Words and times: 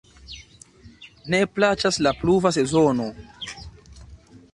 Ne 1.33 1.41
plaĉas 1.57 1.99
la 2.07 2.13
pluva 2.21 2.53
sezono. 2.57 3.07